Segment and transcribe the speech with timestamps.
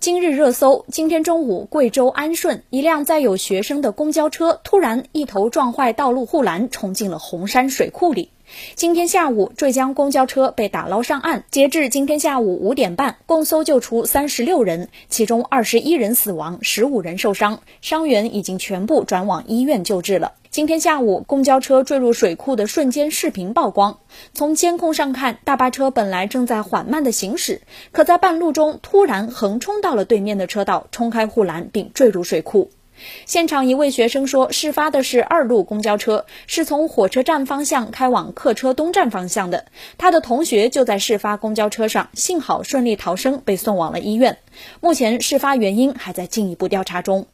[0.00, 8.30] 今日热搜：今天中午，贵州安顺一辆载有学生的公交车突然一头撞坏道路护栏，冲进了洪山水库里。
[8.74, 11.44] 今天下午，坠江公交车被打捞上岸。
[11.50, 20.32] 截至今天下午五点半，共搜救出三十六人，其中二十一人死亡，十五人受伤，伤员已经全部转往医院救治了。
[20.50, 23.98] 今天下午，公交车坠入水库的瞬间视频曝光。
[24.34, 27.62] 从监控上看，大巴车本来正在缓慢的行驶，
[27.92, 32.70] 可在半路中突然横冲到了对面的车道，冲开护栏并坠入水库。
[33.26, 39.66] 现场一位学生说，事发的是二路公交车，是从火车站方向开往客车东站方向的。
[39.98, 44.38] 他的同学就在事发公交车上，幸好顺利逃生，被送往了医院。
[44.80, 47.26] 目前，事发原因还在进一步调查中。